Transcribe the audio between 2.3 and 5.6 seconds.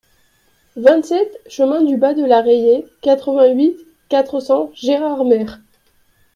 Rayée, quatre-vingt-huit, quatre cents, Gérardmer